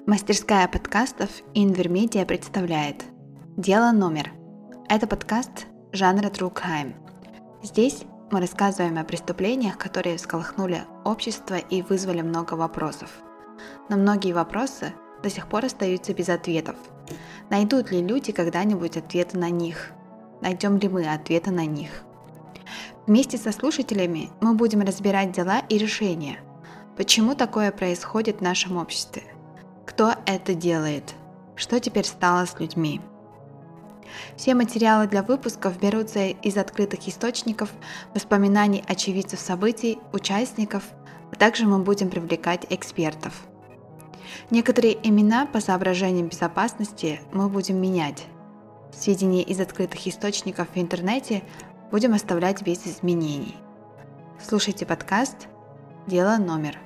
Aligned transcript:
Мастерская 0.00 0.66
подкастов 0.66 1.30
Инвермедиа 1.54 2.24
представляет 2.24 3.04
«Дело 3.56 3.92
номер». 3.92 4.32
Это 4.88 5.06
подкаст 5.06 5.66
жанра 5.92 6.28
True 6.28 6.52
Crime. 6.52 6.94
Здесь 7.62 8.02
мы 8.32 8.40
рассказываем 8.40 8.98
о 8.98 9.04
преступлениях, 9.04 9.78
которые 9.78 10.16
всколыхнули 10.16 10.82
общество 11.04 11.56
и 11.56 11.82
вызвали 11.82 12.22
много 12.22 12.54
вопросов. 12.54 13.10
Но 13.88 13.96
многие 13.96 14.32
вопросы 14.32 14.92
до 15.22 15.30
сих 15.30 15.46
пор 15.46 15.66
остаются 15.66 16.12
без 16.14 16.28
ответов. 16.28 16.76
Найдут 17.48 17.92
ли 17.92 18.02
люди 18.02 18.32
когда-нибудь 18.32 18.96
ответы 18.96 19.38
на 19.38 19.50
них? 19.50 19.92
Найдем 20.40 20.78
ли 20.78 20.88
мы 20.88 21.06
ответы 21.06 21.52
на 21.52 21.64
них? 21.64 22.02
Вместе 23.06 23.38
со 23.38 23.52
слушателями 23.52 24.30
мы 24.40 24.54
будем 24.54 24.80
разбирать 24.80 25.30
дела 25.32 25.60
и 25.68 25.78
решения. 25.78 26.40
Почему 26.96 27.36
такое 27.36 27.70
происходит 27.70 28.38
в 28.38 28.42
нашем 28.42 28.78
обществе? 28.78 29.31
Кто 29.86 30.14
это 30.26 30.54
делает? 30.54 31.14
Что 31.56 31.80
теперь 31.80 32.04
стало 32.04 32.46
с 32.46 32.58
людьми? 32.60 33.00
Все 34.36 34.54
материалы 34.54 35.06
для 35.06 35.22
выпусков 35.22 35.78
берутся 35.78 36.28
из 36.28 36.56
открытых 36.56 37.08
источников, 37.08 37.70
воспоминаний 38.14 38.84
очевидцев 38.86 39.40
событий, 39.40 39.98
участников, 40.12 40.84
а 41.32 41.36
также 41.36 41.66
мы 41.66 41.78
будем 41.78 42.10
привлекать 42.10 42.66
экспертов. 42.70 43.46
Некоторые 44.50 44.96
имена 45.06 45.46
по 45.46 45.60
соображениям 45.60 46.28
безопасности 46.28 47.20
мы 47.32 47.48
будем 47.48 47.80
менять. 47.80 48.26
Сведения 48.92 49.42
из 49.42 49.60
открытых 49.60 50.06
источников 50.06 50.68
в 50.74 50.78
интернете 50.78 51.42
будем 51.90 52.14
оставлять 52.14 52.62
без 52.62 52.86
изменений. 52.86 53.56
Слушайте 54.42 54.86
подкаст 54.86 55.48
«Дело 56.06 56.36
номер». 56.36 56.78